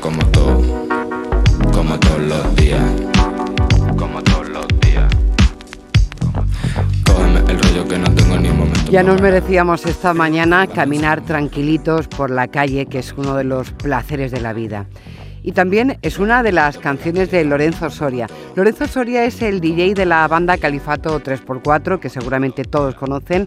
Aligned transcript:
como 0.00 0.24
todo, 0.26 0.60
como 1.72 1.98
todos 1.98 2.20
los 2.22 2.56
días, 2.56 2.82
como 3.96 4.22
todos 4.22 4.48
los 4.48 4.66
días. 4.80 5.12
Cógeme 7.06 7.40
el 7.50 7.58
rollo 7.62 7.88
que 7.88 7.98
no 7.98 8.14
tengo 8.14 8.38
ni 8.38 8.48
un 8.48 8.58
momento. 8.58 8.90
Ya 8.90 9.02
nos 9.02 9.20
merecíamos 9.20 9.86
esta 9.86 10.14
mañana 10.14 10.66
caminar 10.66 11.22
tranquilitos 11.22 12.08
por 12.08 12.30
la 12.30 12.48
calle, 12.48 12.86
que 12.86 12.98
es 12.98 13.14
uno 13.16 13.34
de 13.34 13.44
los 13.44 13.70
placeres 13.70 14.30
de 14.30 14.40
la 14.40 14.52
vida. 14.52 14.86
Y 15.44 15.52
también 15.52 15.98
es 16.00 16.18
una 16.18 16.42
de 16.42 16.52
las 16.52 16.78
canciones 16.78 17.30
de 17.30 17.44
Lorenzo 17.44 17.90
Soria. 17.90 18.26
Lorenzo 18.56 18.88
Soria 18.88 19.24
es 19.24 19.42
el 19.42 19.60
DJ 19.60 19.92
de 19.92 20.06
la 20.06 20.26
banda 20.26 20.56
Califato 20.56 21.22
3x4, 21.22 22.00
que 22.00 22.08
seguramente 22.08 22.64
todos 22.64 22.94
conocen. 22.94 23.46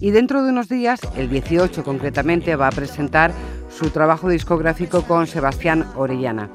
Y 0.00 0.10
dentro 0.10 0.42
de 0.42 0.50
unos 0.50 0.68
días, 0.68 0.98
el 1.16 1.30
18 1.30 1.84
concretamente, 1.84 2.56
va 2.56 2.66
a 2.66 2.72
presentar 2.72 3.30
su 3.70 3.90
trabajo 3.90 4.28
discográfico 4.28 5.02
con 5.02 5.28
Sebastián 5.28 5.86
Orellana. 5.94 6.50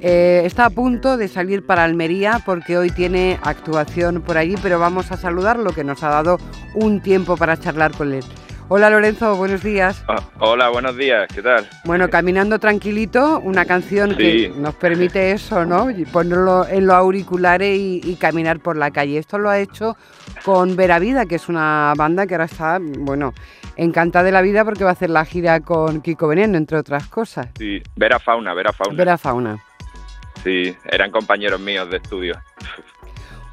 Eh, 0.00 0.42
está 0.44 0.66
a 0.66 0.70
punto 0.70 1.16
de 1.16 1.28
salir 1.28 1.64
para 1.64 1.84
Almería 1.84 2.42
porque 2.44 2.76
hoy 2.76 2.90
tiene 2.90 3.38
actuación 3.40 4.20
por 4.20 4.36
allí, 4.36 4.56
pero 4.60 4.80
vamos 4.80 5.12
a 5.12 5.16
saludarlo, 5.16 5.72
que 5.72 5.84
nos 5.84 6.02
ha 6.02 6.08
dado 6.08 6.40
un 6.74 7.00
tiempo 7.00 7.36
para 7.36 7.56
charlar 7.56 7.92
con 7.92 8.12
él. 8.12 8.24
Hola 8.68 8.88
Lorenzo, 8.88 9.36
buenos 9.36 9.62
días. 9.62 10.02
Ah, 10.08 10.22
hola, 10.40 10.70
buenos 10.70 10.96
días, 10.96 11.28
¿qué 11.32 11.42
tal? 11.42 11.68
Bueno, 11.84 12.08
Caminando 12.08 12.58
Tranquilito, 12.58 13.38
una 13.40 13.66
canción 13.66 14.10
Sí. 14.10 14.16
que 14.16 14.52
nos 14.56 14.74
permite 14.74 15.32
eso, 15.32 15.66
¿no? 15.66 15.88
Ponerlo 16.10 16.66
en 16.66 16.86
los 16.86 16.96
auriculares 16.96 17.78
y, 17.78 18.00
y 18.02 18.16
caminar 18.16 18.60
por 18.60 18.76
la 18.76 18.90
calle. 18.90 19.18
Esto 19.18 19.38
lo 19.38 19.50
ha 19.50 19.58
hecho 19.58 19.96
con 20.44 20.76
Vera 20.76 20.98
Vida, 20.98 21.26
que 21.26 21.34
es 21.34 21.48
una 21.50 21.92
banda 21.96 22.26
que 22.26 22.34
ahora 22.34 22.46
está, 22.46 22.78
bueno, 22.80 23.34
encantada 23.76 24.24
de 24.24 24.32
la 24.32 24.40
vida 24.40 24.64
porque 24.64 24.82
va 24.84 24.90
a 24.90 24.94
hacer 24.94 25.10
la 25.10 25.26
gira 25.26 25.60
con 25.60 26.00
Kiko 26.00 26.26
Veneno, 26.28 26.56
entre 26.56 26.78
otras 26.78 27.06
cosas. 27.08 27.48
Sí, 27.58 27.82
Vera 27.96 28.18
Fauna, 28.18 28.54
Vera 28.54 28.72
Fauna. 28.72 28.96
Vera 28.96 29.18
Fauna. 29.18 29.62
Sí, 30.42 30.74
eran 30.86 31.10
compañeros 31.10 31.60
míos 31.60 31.90
de 31.90 31.98
estudio. 31.98 32.34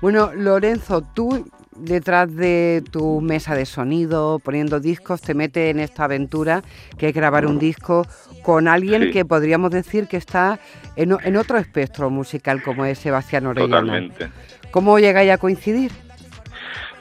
Bueno, 0.01 0.31
Lorenzo, 0.33 1.01
tú 1.13 1.45
detrás 1.75 2.35
de 2.35 2.83
tu 2.91 3.21
mesa 3.21 3.55
de 3.55 3.65
sonido, 3.65 4.39
poniendo 4.39 4.79
discos, 4.79 5.21
te 5.21 5.33
metes 5.33 5.71
en 5.71 5.79
esta 5.79 6.03
aventura 6.05 6.61
que 6.97 7.09
es 7.09 7.13
grabar 7.13 7.45
un 7.45 7.59
disco 7.59 8.05
con 8.43 8.67
alguien 8.67 9.03
Sí. 9.03 9.11
que 9.11 9.25
podríamos 9.25 9.71
decir 9.71 10.07
que 10.07 10.17
está 10.17 10.59
en 10.95 11.35
otro 11.37 11.57
espectro 11.57 12.09
musical 12.09 12.61
como 12.61 12.85
es 12.85 12.99
Sebastián 12.99 13.45
Orellana. 13.47 13.79
Totalmente. 13.81 14.29
¿Cómo 14.71 14.99
llegáis 14.99 15.31
a 15.31 15.37
coincidir? 15.37 15.91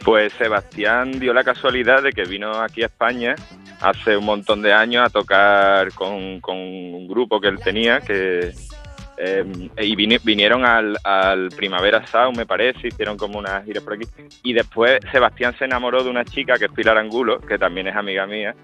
Pues 0.05 0.33
Sebastián 0.35 1.19
dio 1.21 1.35
la 1.35 1.45
casualidad 1.45 2.03
de 2.03 2.13
que 2.13 2.25
vino 2.25 2.53
aquí 2.63 2.83
a 2.83 2.87
España 2.87 3.35
hace 3.81 4.17
un 4.17 4.25
montón 4.25 4.63
de 4.63 4.73
años 4.73 5.05
a 5.07 5.11
tocar 5.11 5.93
con, 5.93 6.41
con 6.41 6.57
un 6.57 7.07
grupo 7.07 7.41
que 7.41 7.49
él 7.49 7.59
tenía 7.63 8.01
que 8.01 8.53
eh, 9.23 9.45
y 9.79 9.95
vini- 9.97 10.19
vinieron 10.25 10.65
al, 10.65 10.97
al 11.05 11.49
Primavera 11.51 12.07
Sound, 12.07 12.37
me 12.37 12.47
parece, 12.47 12.89
hicieron 12.89 13.17
como 13.17 13.39
una 13.39 13.63
gira 13.63 13.81
por 13.81 13.95
aquí. 13.95 14.07
Y 14.43 14.53
después 14.53 14.99
Sebastián 15.13 15.55
se 15.59 15.67
enamoró 15.67 16.03
de 16.03 16.11
una 16.11 16.25
chica 16.25 16.55
que 16.59 16.65
es 16.67 16.73
Pilar 16.73 16.97
Angulo, 16.99 17.39
que 17.41 17.59
también 17.59 17.87
es 17.89 17.97
amiga 17.97 18.27
mía, 18.27 18.55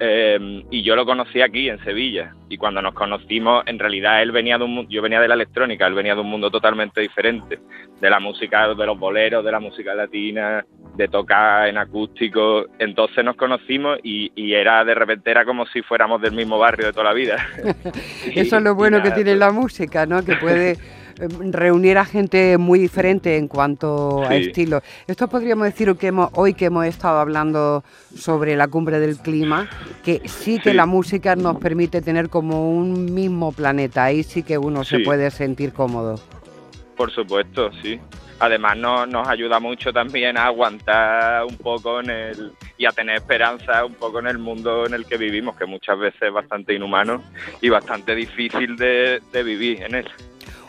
eh, 0.00 0.64
y 0.70 0.82
yo 0.82 0.96
lo 0.96 1.06
conocí 1.06 1.40
aquí 1.40 1.68
en 1.68 1.82
Sevilla. 1.84 2.34
Y 2.48 2.58
cuando 2.58 2.82
nos 2.82 2.94
conocimos, 2.94 3.62
en 3.66 3.78
realidad 3.78 4.22
él 4.22 4.32
venía 4.32 4.58
de 4.58 4.64
un 4.64 4.88
yo 4.88 5.00
venía 5.02 5.20
de 5.20 5.28
la 5.28 5.34
electrónica, 5.34 5.86
él 5.86 5.94
venía 5.94 6.14
de 6.14 6.20
un 6.20 6.30
mundo 6.30 6.50
totalmente 6.50 7.00
diferente, 7.00 7.58
de 8.00 8.10
la 8.10 8.20
música, 8.20 8.74
de 8.74 8.86
los 8.86 8.98
boleros, 8.98 9.44
de 9.44 9.52
la 9.52 9.60
música 9.60 9.94
latina, 9.94 10.64
de 10.96 11.08
tocar 11.08 11.68
en 11.68 11.78
acústico. 11.78 12.66
Entonces 12.78 13.24
nos 13.24 13.36
conocimos 13.36 13.98
y, 14.02 14.32
y 14.34 14.54
era 14.54 14.84
de 14.84 14.94
repente 14.94 15.30
era 15.30 15.44
como 15.44 15.66
si 15.66 15.82
fuéramos 15.82 16.20
del 16.20 16.32
mismo 16.32 16.58
barrio 16.58 16.86
de 16.86 16.92
toda 16.92 17.04
la 17.04 17.12
vida. 17.12 17.36
Eso 18.34 18.56
es 18.56 18.62
lo 18.62 18.74
bueno 18.74 19.02
que 19.02 19.10
tiene 19.12 19.30
pues, 19.30 19.38
la 19.38 19.50
música, 19.50 20.06
¿no? 20.06 20.24
Que 20.24 20.36
puede 20.36 20.76
reunir 21.50 21.98
a 21.98 22.04
gente 22.04 22.58
muy 22.58 22.78
diferente 22.78 23.36
en 23.36 23.48
cuanto 23.48 24.22
a 24.22 24.34
estilo. 24.36 24.82
Esto 25.06 25.28
podríamos 25.28 25.64
decir 25.66 25.94
que 25.96 26.08
hemos, 26.08 26.30
hoy 26.34 26.54
que 26.54 26.66
hemos 26.66 26.86
estado 26.86 27.18
hablando 27.18 27.84
sobre 28.16 28.56
la 28.56 28.68
cumbre 28.68 28.98
del 29.00 29.18
clima, 29.18 29.68
que 30.04 30.22
sí 30.26 30.58
que 30.58 30.70
Sí. 30.70 30.76
la 30.76 30.86
música 30.86 31.36
nos 31.36 31.58
permite 31.58 32.02
tener 32.02 32.28
como 32.28 32.70
un 32.70 33.12
mismo 33.12 33.52
planeta. 33.52 34.04
Ahí 34.04 34.22
sí 34.22 34.42
que 34.42 34.58
uno 34.58 34.84
se 34.84 35.00
puede 35.00 35.30
sentir 35.30 35.72
cómodo. 35.72 36.20
Por 36.96 37.10
supuesto, 37.10 37.70
sí. 37.82 38.00
Además 38.38 38.76
no, 38.76 39.06
nos 39.06 39.28
ayuda 39.28 39.60
mucho 39.60 39.92
también 39.92 40.36
a 40.36 40.46
aguantar 40.46 41.44
un 41.44 41.56
poco 41.56 42.00
en 42.00 42.10
el 42.10 42.52
y 42.76 42.86
a 42.86 42.90
tener 42.90 43.16
esperanza 43.16 43.84
un 43.84 43.94
poco 43.94 44.18
en 44.18 44.26
el 44.26 44.38
mundo 44.38 44.84
en 44.86 44.94
el 44.94 45.04
que 45.06 45.16
vivimos, 45.16 45.56
que 45.56 45.64
muchas 45.64 45.96
veces 45.96 46.20
es 46.22 46.32
bastante 46.32 46.74
inhumano 46.74 47.22
y 47.60 47.68
bastante 47.68 48.16
difícil 48.16 48.76
de, 48.76 49.20
de 49.32 49.42
vivir 49.44 49.82
en 49.84 49.94
él. 49.94 50.08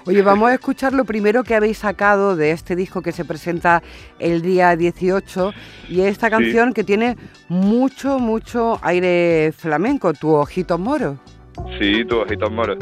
Oye, 0.06 0.22
vamos 0.22 0.50
a 0.50 0.54
escuchar 0.54 0.94
lo 0.94 1.06
primero 1.06 1.44
que 1.44 1.56
habéis 1.56 1.78
sacado 1.78 2.36
de 2.36 2.52
este 2.52 2.76
disco 2.76 3.02
que 3.02 3.12
se 3.14 3.24
presenta 3.24 3.82
el 4.20 4.42
día 4.42 4.76
18 4.76 5.54
y 5.90 6.02
es 6.02 6.12
esta 6.12 6.30
canción 6.30 6.74
que 6.74 6.84
tiene 6.84 7.16
mucho, 7.48 8.20
mucho 8.20 8.80
aire 8.82 9.54
flamenco, 9.56 10.14
Tu 10.14 10.30
Ojito 10.30 10.78
Moro. 10.78 11.20
Sí, 11.80 12.04
tus 12.06 12.20
ojitos 12.20 12.52
moros. 12.52 12.78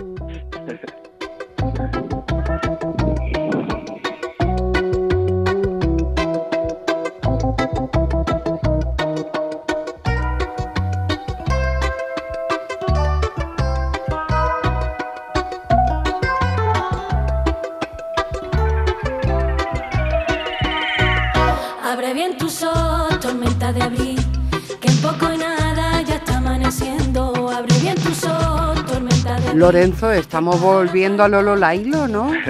Lorenzo, 29.56 30.12
estamos 30.12 30.60
volviendo 30.62 31.24
a 31.24 31.28
Lolo 31.28 31.56
Lailo, 31.56 32.08
¿no? 32.08 32.32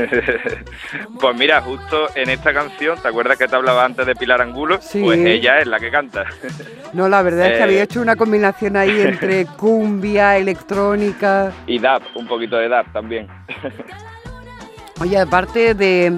Pues 1.20 1.38
mira, 1.38 1.62
justo 1.62 2.08
en 2.16 2.30
esta 2.30 2.52
canción, 2.54 2.98
¿te 3.00 3.08
acuerdas 3.08 3.38
que 3.38 3.48
te 3.48 3.56
hablaba 3.56 3.86
antes 3.86 4.06
de 4.08 4.16
Pilar 4.16 4.42
Angulo? 4.42 4.80
Sí. 4.82 5.02
Pues 5.04 5.20
ella 5.20 5.60
es 5.60 5.68
la 5.68 5.80
que 5.80 5.92
canta. 5.92 6.26
No, 6.94 7.08
la 7.08 7.22
verdad 7.22 7.46
es 7.46 7.52
que 7.54 7.60
Eh. 7.60 7.64
había 7.64 7.84
hecho 7.84 8.02
una 8.02 8.18
combinación 8.18 8.76
ahí 8.76 9.00
entre 9.00 9.46
cumbia, 9.58 10.36
electrónica. 10.38 11.54
Y 11.66 11.80
Dab, 11.80 12.02
un 12.16 12.28
poquito 12.28 12.58
de 12.58 12.68
Dab 12.68 12.92
también. 12.92 13.28
Oye, 15.00 15.18
aparte 15.18 15.74
de, 15.74 16.18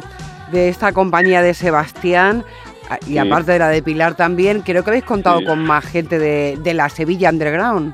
de 0.52 0.70
esta 0.70 0.92
compañía 0.92 1.44
de 1.44 1.54
Sebastián 1.54 2.44
a- 2.90 2.98
y 3.06 3.12
Sí. 3.14 3.18
aparte 3.20 3.52
de 3.52 3.60
la 3.60 3.70
de 3.70 3.84
Pilar 3.84 4.16
también, 4.16 4.62
creo 4.62 4.84
que 4.84 4.90
habéis 4.90 5.06
contado 5.06 5.40
Sí. 5.40 5.46
con 5.46 5.64
más 5.64 5.86
gente 5.86 6.18
de, 6.18 6.58
de 6.64 6.74
la 6.74 6.90
Sevilla 6.90 7.30
Underground. 7.30 7.94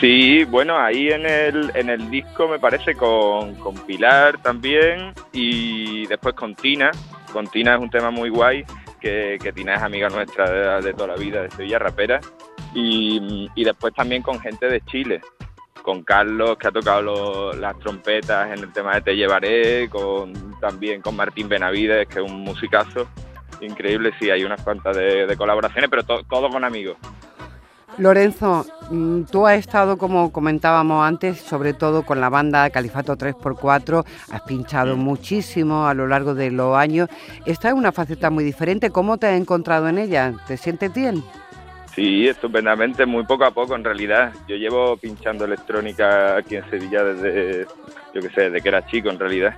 Sí, 0.00 0.44
bueno, 0.44 0.78
ahí 0.78 1.08
en 1.10 1.24
el, 1.24 1.70
en 1.74 1.88
el 1.88 2.10
disco 2.10 2.48
me 2.48 2.58
parece 2.58 2.94
con, 2.94 3.54
con 3.56 3.74
Pilar 3.86 4.38
también 4.42 5.12
y 5.32 6.06
después 6.06 6.34
con 6.34 6.54
Tina. 6.54 6.90
Con 7.32 7.46
Tina 7.46 7.74
es 7.74 7.80
un 7.80 7.90
tema 7.90 8.10
muy 8.10 8.28
guay, 8.28 8.64
que, 9.00 9.38
Tina 9.54 9.74
es 9.74 9.82
amiga 9.82 10.08
nuestra 10.08 10.80
de, 10.80 10.92
toda 10.94 11.08
la 11.08 11.16
vida, 11.16 11.42
de 11.42 11.50
Sevilla 11.50 11.78
Rapera. 11.78 12.20
Y, 12.74 13.48
y 13.54 13.64
después 13.64 13.94
también 13.94 14.22
con 14.22 14.40
gente 14.40 14.66
de 14.68 14.80
Chile, 14.82 15.20
con 15.82 16.02
Carlos, 16.02 16.56
que 16.58 16.68
ha 16.68 16.72
tocado 16.72 17.52
las 17.52 17.78
trompetas 17.78 18.48
en 18.56 18.64
el 18.64 18.72
tema 18.72 18.94
de 18.94 19.00
Te 19.02 19.16
Llevaré, 19.16 19.88
con, 19.88 20.58
también 20.60 21.02
con 21.02 21.14
Martín 21.14 21.48
Benavides, 21.48 22.08
que 22.08 22.18
es 22.20 22.30
un 22.30 22.40
musicazo 22.40 23.06
increíble. 23.60 24.12
Sí, 24.18 24.30
hay 24.30 24.44
unas 24.44 24.60
cuantas 24.62 24.96
de, 24.96 25.26
de 25.26 25.36
colaboraciones, 25.36 25.88
pero 25.88 26.02
to- 26.02 26.24
todo 26.24 26.48
con 26.48 26.64
amigos. 26.64 26.96
Lorenzo, 27.98 28.66
mm, 28.90 29.22
tú 29.24 29.46
has 29.46 29.58
estado, 29.58 29.98
como 29.98 30.32
comentábamos 30.32 31.06
antes, 31.06 31.38
sobre 31.38 31.74
todo 31.74 32.04
con 32.04 32.20
la 32.20 32.28
banda 32.28 32.68
Califato 32.70 33.16
3x4, 33.16 34.04
has 34.30 34.42
pinchado 34.42 34.96
muchísimo 34.96 35.86
a 35.86 35.94
lo 35.94 36.08
largo 36.08 36.34
de 36.34 36.50
los 36.50 36.76
años. 36.76 37.08
Esta 37.46 37.68
es 37.68 37.74
una 37.74 37.92
faceta 37.92 38.30
muy 38.30 38.42
diferente. 38.42 38.90
¿Cómo 38.90 39.18
te 39.18 39.28
has 39.28 39.40
encontrado 39.40 39.88
en 39.88 39.98
ella? 39.98 40.34
¿Te 40.46 40.56
sientes 40.56 40.92
bien? 40.92 41.22
Sí, 41.94 42.26
estupendamente, 42.26 43.06
muy 43.06 43.24
poco 43.24 43.44
a 43.44 43.52
poco 43.52 43.76
en 43.76 43.84
realidad. 43.84 44.32
Yo 44.48 44.56
llevo 44.56 44.96
pinchando 44.96 45.44
electrónica 45.44 46.36
aquí 46.36 46.56
en 46.56 46.68
Sevilla 46.68 47.04
desde, 47.04 47.66
yo 48.12 48.20
qué 48.20 48.30
sé, 48.30 48.40
desde 48.42 48.60
que 48.60 48.68
era 48.68 48.84
chico 48.86 49.10
en 49.10 49.18
realidad. 49.20 49.54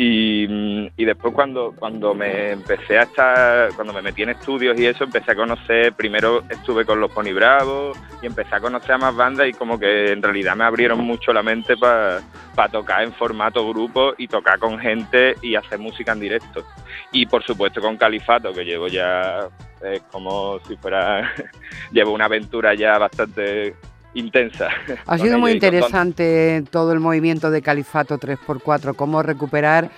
Y, 0.00 0.88
y 0.96 1.04
después 1.04 1.34
cuando, 1.34 1.74
cuando 1.76 2.14
me 2.14 2.52
empecé 2.52 3.00
a 3.00 3.02
estar, 3.02 3.74
cuando 3.74 3.92
me 3.92 4.00
metí 4.00 4.22
en 4.22 4.28
estudios 4.28 4.78
y 4.78 4.86
eso, 4.86 5.02
empecé 5.02 5.32
a 5.32 5.34
conocer, 5.34 5.92
primero 5.92 6.44
estuve 6.48 6.84
con 6.84 7.00
los 7.00 7.10
Pony 7.10 7.32
Bravos 7.34 7.98
y 8.22 8.26
empecé 8.26 8.54
a 8.54 8.60
conocer 8.60 8.92
a 8.92 8.98
más 8.98 9.16
bandas 9.16 9.48
y 9.48 9.52
como 9.52 9.76
que 9.76 10.12
en 10.12 10.22
realidad 10.22 10.54
me 10.54 10.62
abrieron 10.62 11.00
mucho 11.00 11.32
la 11.32 11.42
mente 11.42 11.74
para 11.76 12.22
tocar 12.70 13.02
en 13.02 13.12
formato 13.12 13.68
grupo 13.68 14.14
y 14.16 14.28
tocar 14.28 14.60
con 14.60 14.78
gente 14.78 15.34
y 15.42 15.56
hacer 15.56 15.80
música 15.80 16.12
en 16.12 16.20
directo. 16.20 16.64
Y 17.10 17.26
por 17.26 17.42
supuesto 17.42 17.80
con 17.80 17.96
Califato, 17.96 18.52
que 18.52 18.64
llevo 18.64 18.86
ya, 18.86 19.48
es 19.82 20.02
como 20.12 20.60
si 20.60 20.76
fuera, 20.76 21.28
llevo 21.90 22.12
una 22.12 22.26
aventura 22.26 22.72
ya 22.74 22.98
bastante 22.98 23.74
intensa. 24.14 24.68
Ha 25.06 25.18
sido 25.18 25.38
muy 25.38 25.52
interesante 25.52 26.64
todo 26.70 26.92
el 26.92 27.00
movimiento 27.00 27.50
de 27.50 27.62
Califato 27.62 28.18
3x4, 28.18 28.94
cómo 28.96 29.22
recuperar 29.22 29.90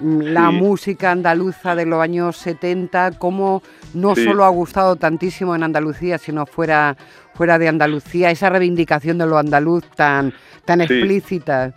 mm, 0.00 0.20
la 0.20 0.48
Sí. 0.50 0.54
música 0.56 1.10
andaluza 1.10 1.74
de 1.74 1.84
los 1.86 2.00
años 2.00 2.36
70, 2.36 3.12
cómo 3.18 3.62
no 3.94 4.14
Sí. 4.14 4.24
solo 4.24 4.44
ha 4.44 4.48
gustado 4.48 4.94
tantísimo 4.96 5.56
en 5.56 5.64
Andalucía, 5.64 6.18
sino 6.18 6.46
fuera, 6.46 6.96
fuera 7.34 7.58
de 7.58 7.68
Andalucía, 7.68 8.30
esa 8.30 8.48
reivindicación 8.50 9.18
de 9.18 9.26
lo 9.26 9.38
andaluz 9.38 9.84
tan, 9.96 10.32
tan 10.64 10.78
Sí. 10.86 10.94
explícita. 10.94 11.72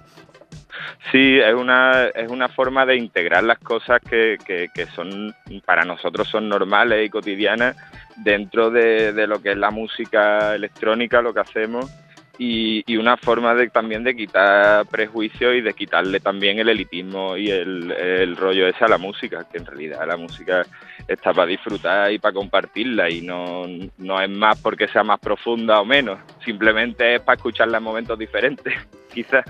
Sí, 1.11 1.39
es 1.39 1.53
una, 1.53 2.07
es 2.07 2.29
una 2.29 2.47
forma 2.47 2.85
de 2.85 2.95
integrar 2.95 3.43
las 3.43 3.59
cosas 3.59 3.99
que, 4.07 4.37
que, 4.45 4.67
que 4.73 4.85
son 4.87 5.33
para 5.65 5.83
nosotros 5.83 6.27
son 6.29 6.47
normales 6.47 7.05
y 7.05 7.09
cotidianas 7.09 7.75
dentro 8.17 8.69
de, 8.69 9.13
de 9.13 9.27
lo 9.27 9.41
que 9.41 9.51
es 9.51 9.57
la 9.57 9.71
música 9.71 10.55
electrónica, 10.55 11.21
lo 11.21 11.33
que 11.33 11.39
hacemos, 11.39 11.89
y, 12.37 12.83
y 12.91 12.97
una 12.97 13.17
forma 13.17 13.53
de 13.53 13.69
también 13.69 14.03
de 14.03 14.15
quitar 14.15 14.87
prejuicios 14.87 15.53
y 15.53 15.61
de 15.61 15.73
quitarle 15.73 16.19
también 16.19 16.57
el 16.57 16.69
elitismo 16.69 17.37
y 17.37 17.51
el, 17.51 17.91
el 17.91 18.35
rollo 18.35 18.67
ese 18.67 18.83
a 18.83 18.87
la 18.87 18.97
música, 18.97 19.45
que 19.51 19.59
en 19.59 19.65
realidad 19.67 20.07
la 20.07 20.17
música 20.17 20.65
está 21.07 21.33
para 21.33 21.45
disfrutar 21.45 22.11
y 22.11 22.17
para 22.17 22.33
compartirla 22.33 23.11
y 23.11 23.21
no, 23.21 23.65
no 23.99 24.19
es 24.19 24.29
más 24.29 24.59
porque 24.59 24.87
sea 24.87 25.03
más 25.03 25.19
profunda 25.19 25.79
o 25.81 25.85
menos, 25.85 26.19
simplemente 26.43 27.15
es 27.15 27.21
para 27.21 27.35
escucharla 27.35 27.77
en 27.77 27.83
momentos 27.83 28.17
diferentes, 28.17 28.73
quizás. 29.13 29.45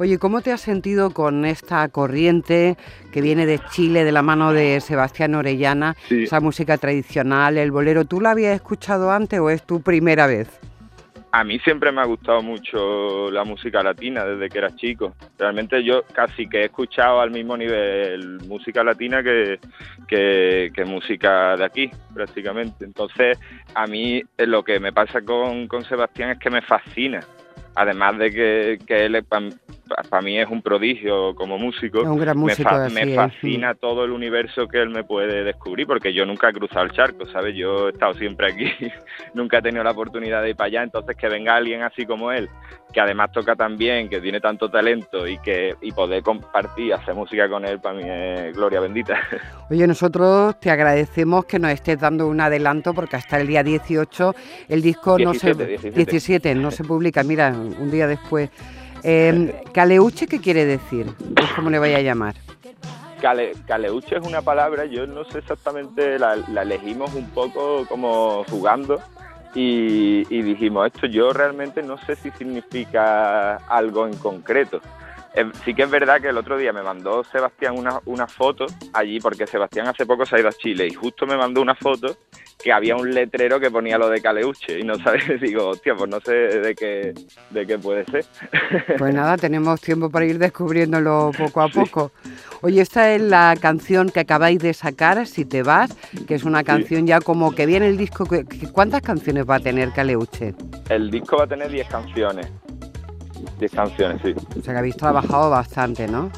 Oye, 0.00 0.18
¿cómo 0.18 0.42
te 0.42 0.52
has 0.52 0.60
sentido 0.60 1.10
con 1.10 1.44
esta 1.44 1.88
corriente 1.88 2.76
que 3.12 3.20
viene 3.20 3.46
de 3.46 3.58
Chile 3.70 4.04
de 4.04 4.12
la 4.12 4.22
mano 4.22 4.52
de 4.52 4.80
Sebastián 4.80 5.34
Orellana, 5.34 5.96
Sí. 6.08 6.22
esa 6.22 6.38
música 6.40 6.78
tradicional, 6.78 7.58
el 7.58 7.72
bolero? 7.72 8.04
¿Tú 8.04 8.20
la 8.20 8.30
habías 8.30 8.54
escuchado 8.54 9.10
antes 9.10 9.40
o 9.40 9.50
es 9.50 9.64
tu 9.64 9.82
primera 9.82 10.28
vez? 10.28 10.48
A 11.32 11.42
mí 11.44 11.58
siempre 11.58 11.90
me 11.92 12.00
ha 12.00 12.04
gustado 12.04 12.42
mucho 12.42 13.30
la 13.30 13.44
música 13.44 13.82
latina 13.82 14.24
desde 14.24 14.48
que 14.48 14.58
era 14.58 14.74
chico. 14.74 15.14
Realmente 15.36 15.82
yo 15.84 16.04
casi 16.14 16.48
que 16.48 16.62
he 16.62 16.64
escuchado 16.66 17.20
al 17.20 17.32
mismo 17.32 17.56
nivel 17.56 18.38
música 18.46 18.82
latina 18.82 19.22
que, 19.22 19.58
que, 20.06 20.70
que 20.72 20.84
música 20.84 21.56
de 21.56 21.64
aquí, 21.64 21.90
prácticamente. 22.14 22.84
Entonces, 22.84 23.36
a 23.74 23.86
mí 23.86 24.22
eh, 24.38 24.46
lo 24.46 24.62
que 24.62 24.80
me 24.80 24.92
pasa 24.92 25.20
con, 25.20 25.66
con 25.66 25.84
Sebastián 25.84 26.30
es 26.30 26.38
que 26.38 26.50
me 26.50 26.62
fascina. 26.62 27.20
Además 27.78 28.18
de 28.18 28.32
que, 28.32 28.78
que 28.88 29.06
él 29.06 29.14
para 30.08 30.22
mí 30.22 30.38
es 30.38 30.48
un 30.48 30.62
prodigio 30.62 31.34
como 31.34 31.58
músico, 31.58 32.00
Es 32.00 32.06
un 32.06 32.18
gran 32.18 32.36
me, 32.36 32.42
músico, 32.44 32.68
fa- 32.68 32.84
así 32.86 32.94
me 32.94 33.02
es. 33.10 33.14
fascina 33.16 33.74
todo 33.74 34.04
el 34.04 34.10
universo 34.12 34.66
que 34.66 34.80
él 34.80 34.90
me 34.90 35.04
puede 35.04 35.44
descubrir, 35.44 35.86
porque 35.86 36.12
yo 36.12 36.24
nunca 36.26 36.48
he 36.48 36.52
cruzado 36.52 36.84
el 36.84 36.92
charco, 36.92 37.26
¿sabes? 37.26 37.54
Yo 37.56 37.88
he 37.88 37.92
estado 37.92 38.14
siempre 38.14 38.46
aquí, 38.52 38.72
nunca 39.34 39.58
he 39.58 39.62
tenido 39.62 39.84
la 39.84 39.90
oportunidad 39.92 40.42
de 40.42 40.50
ir 40.50 40.56
para 40.56 40.66
allá, 40.68 40.82
entonces 40.82 41.16
que 41.16 41.28
venga 41.28 41.56
alguien 41.56 41.82
así 41.82 42.06
como 42.06 42.32
él, 42.32 42.48
que 42.92 43.00
además 43.00 43.30
toca 43.32 43.54
tan 43.54 43.76
bien, 43.76 44.08
que 44.08 44.20
tiene 44.20 44.40
tanto 44.40 44.70
talento 44.70 45.26
y 45.26 45.38
que 45.38 45.74
y 45.82 45.92
poder 45.92 46.22
compartir, 46.22 46.94
hacer 46.94 47.14
música 47.14 47.48
con 47.48 47.64
él, 47.64 47.78
para 47.80 47.94
mí 47.96 48.02
es 48.06 48.56
gloria 48.56 48.80
bendita. 48.80 49.18
Oye, 49.70 49.86
nosotros 49.86 50.58
te 50.60 50.70
agradecemos 50.70 51.44
que 51.44 51.58
nos 51.58 51.70
estés 51.70 52.00
dando 52.00 52.26
un 52.28 52.40
adelanto 52.40 52.94
porque 52.94 53.16
hasta 53.16 53.38
el 53.38 53.46
día 53.46 53.62
18 53.62 54.34
el 54.68 54.80
disco 54.82 55.18
no 55.18 55.34
se 55.34 55.48
17, 55.54 55.66
17. 55.66 55.96
17 55.96 56.54
no 56.54 56.70
se 56.70 56.84
publica, 56.84 57.22
mira, 57.22 57.50
un 57.50 57.90
día 57.90 58.06
después. 58.06 58.50
Eh, 59.02 59.62
Caleuche, 59.72 60.26
¿qué 60.26 60.40
quiere 60.40 60.64
decir? 60.64 61.06
Es 61.36 61.50
como 61.54 61.70
le 61.70 61.78
vaya 61.78 61.98
a 61.98 62.02
llamar. 62.02 62.34
Cale, 63.20 63.52
caleuche 63.66 64.16
es 64.16 64.24
una 64.24 64.42
palabra, 64.42 64.84
yo 64.84 65.06
no 65.06 65.24
sé 65.24 65.38
exactamente, 65.38 66.20
la, 66.20 66.36
la 66.36 66.62
elegimos 66.62 67.14
un 67.14 67.28
poco 67.30 67.84
como 67.88 68.44
jugando 68.44 69.00
y, 69.54 70.42
dijimos, 70.42 70.86
esto 70.86 71.06
yo 71.06 71.32
realmente 71.32 71.82
no 71.82 71.98
sé 71.98 72.14
si 72.16 72.30
significa 72.32 73.56
algo 73.56 74.06
en 74.06 74.16
concreto. 74.16 74.80
Eh, 75.34 75.50
sí 75.64 75.74
que 75.74 75.82
es 75.82 75.90
verdad 75.90 76.20
que 76.20 76.28
el 76.28 76.38
otro 76.38 76.56
día 76.56 76.72
me 76.72 76.82
mandó 76.82 77.24
Sebastián 77.24 77.76
una, 77.76 78.00
una 78.06 78.26
foto 78.26 78.66
allí, 78.92 79.20
porque 79.20 79.46
Sebastián 79.46 79.88
hace 79.88 80.06
poco 80.06 80.24
se 80.24 80.36
ha 80.36 80.40
ido 80.40 80.48
a 80.48 80.52
Chile 80.52 80.86
y 80.86 80.94
justo 80.94 81.26
me 81.26 81.36
mandó 81.36 81.60
una 81.60 81.74
foto 81.74 82.16
que 82.62 82.72
había 82.72 82.96
un 82.96 83.10
letrero 83.14 83.60
que 83.60 83.70
ponía 83.70 83.98
lo 83.98 84.08
de 84.08 84.20
Caleuche 84.20 84.80
y 84.80 84.82
no 84.82 84.96
sabes, 84.96 85.22
digo, 85.40 85.68
hostia, 85.68 85.94
pues 85.94 86.10
no 86.10 86.20
sé 86.20 86.32
de 86.32 86.74
qué, 86.74 87.14
de 87.50 87.66
qué 87.66 87.78
puede 87.78 88.04
ser. 88.06 88.24
Pues 88.98 89.14
nada, 89.14 89.36
tenemos 89.36 89.80
tiempo 89.80 90.10
para 90.10 90.24
ir 90.26 90.38
descubriéndolo 90.38 91.30
poco 91.36 91.62
a 91.62 91.68
poco. 91.68 92.10
Oye, 92.62 92.80
esta 92.80 93.12
es 93.14 93.22
la 93.22 93.54
canción 93.60 94.10
que 94.10 94.20
acabáis 94.20 94.58
de 94.58 94.74
sacar, 94.74 95.26
Si 95.26 95.44
te 95.44 95.62
vas, 95.62 95.96
que 96.26 96.34
es 96.34 96.44
una 96.44 96.64
canción 96.64 97.06
ya 97.06 97.20
como 97.20 97.54
que 97.54 97.66
viene 97.66 97.88
el 97.88 97.96
disco. 97.96 98.26
¿Cuántas 98.72 99.02
canciones 99.02 99.48
va 99.48 99.56
a 99.56 99.60
tener 99.60 99.92
Caleuche? 99.92 100.54
El 100.88 101.10
disco 101.10 101.36
va 101.36 101.44
a 101.44 101.46
tener 101.46 101.70
10 101.70 101.88
canciones. 101.88 102.48
10 103.58 103.72
canciones, 103.72 104.20
sí. 104.24 104.34
O 104.58 104.62
sea 104.62 104.74
que 104.74 104.78
habéis 104.78 104.96
trabajado 104.96 105.50
bastante, 105.50 106.08
¿no? 106.08 106.30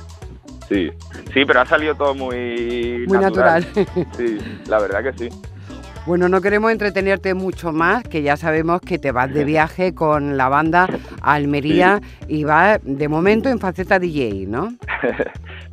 Sí, 0.68 0.90
sí, 1.32 1.44
pero 1.44 1.60
ha 1.60 1.66
salido 1.66 1.94
todo 1.94 2.14
muy, 2.14 3.04
Muy 3.08 3.18
natural. 3.18 3.66
Sí, 4.16 4.38
la 4.68 4.78
verdad 4.78 5.02
que 5.02 5.28
sí. 5.28 5.36
Bueno, 6.06 6.28
no 6.28 6.40
queremos 6.40 6.72
entretenerte 6.72 7.34
mucho 7.34 7.72
más, 7.72 8.02
que 8.04 8.22
ya 8.22 8.36
sabemos 8.36 8.80
que 8.80 8.98
te 8.98 9.12
vas 9.12 9.32
de 9.32 9.44
viaje 9.44 9.94
con 9.94 10.36
la 10.36 10.48
banda 10.48 10.88
a 11.20 11.34
Almería 11.34 12.00
y 12.26 12.44
vas 12.44 12.80
de 12.82 13.06
momento 13.06 13.48
en 13.48 13.58
faceta 13.58 13.98
DJ, 13.98 14.46
¿no? 14.46 14.74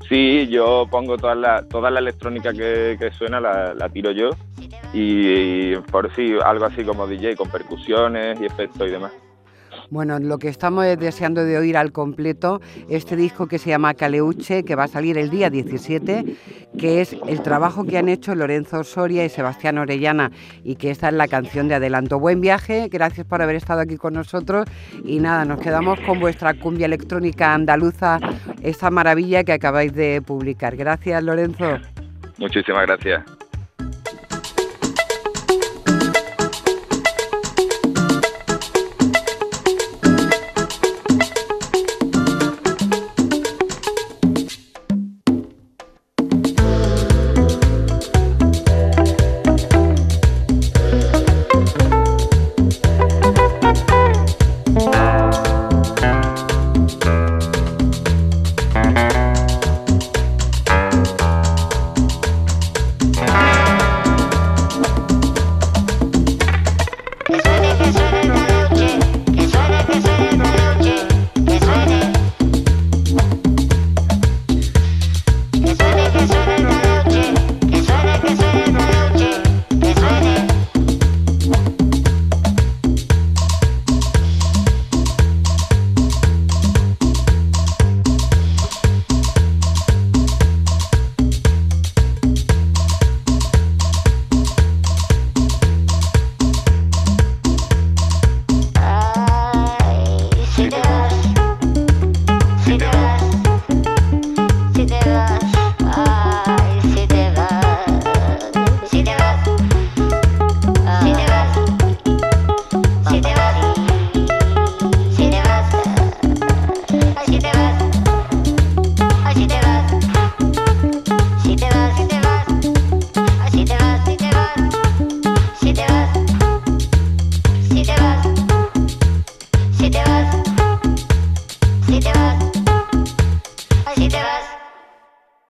Sí, 0.10 0.48
yo 0.48 0.88
pongo 0.90 1.18
toda 1.18 1.36
la, 1.36 1.64
toda 1.68 1.92
la 1.92 2.00
electrónica 2.00 2.54
que, 2.54 2.96
que 2.98 3.12
suena, 3.12 3.42
la, 3.42 3.74
la 3.74 3.90
tiro 3.90 4.12
yo. 4.12 4.30
Y, 4.94 5.74
y 5.74 5.76
por 5.92 6.14
sí, 6.16 6.34
algo 6.46 6.64
así 6.64 6.86
como 6.86 7.08
DJ, 7.08 7.36
con 7.36 7.50
percusiones 7.50 8.40
y 8.40 8.46
efectos 8.46 8.88
y 8.88 8.92
demás. 8.92 9.12
Bueno, 9.89 10.19
lo 10.19 10.38
que 10.38 10.50
estamos 10.50 10.86
es 10.86 11.00
deseando 11.00 11.45
de 11.45 11.57
oír 11.57 11.78
al 11.78 11.92
completo 11.92 12.62
este 12.89 13.16
disco 13.16 13.48
que 13.48 13.57
se 13.57 13.69
llama 13.69 13.94
Caleuche, 13.94 14.63
que 14.63 14.75
va 14.75 14.84
a 14.84 14.88
salir 14.88 15.18
el 15.18 15.30
día 15.30 15.50
17, 15.50 16.25
que 16.78 17.01
es 17.01 17.16
el 17.28 17.42
trabajo 17.42 17.86
que 17.86 17.98
han 17.98 18.10
hecho 18.10 18.36
Lorenzo 18.36 18.84
Soria 18.84 19.24
y 19.24 19.30
Sebastián 19.30 19.78
Orellana 19.78 20.31
y 20.64 20.76
que 20.76 20.92
esta 20.92 21.07
es 21.07 21.14
la 21.14 21.28
canción 21.28 21.68
de 21.68 21.76
adelanto. 21.76 22.19
Buen 22.19 22.42
viaje, 22.42 22.90
gracias 22.92 23.26
por 23.26 23.42
haber 23.42 23.56
estado 23.56 23.81
aquí 23.81 23.97
con 23.97 24.14
nosotros 24.14 24.66
y 25.06 25.19
nada, 25.19 25.45
nos 25.45 25.59
quedamos 25.59 26.00
con 26.02 26.19
vuestra 26.19 26.54
cumbia 26.54 26.85
electrónica 26.85 27.54
andaluza, 27.54 28.19
esta 28.62 28.90
maravilla 28.90 29.44
que 29.44 29.54
acabáis 29.54 29.94
de 29.94 30.21
publicar. 30.21 30.76
Gracias, 30.76 31.23
Lorenzo. 31.23 31.78
Muchísimas 32.38 32.85
gracias. 32.85 33.37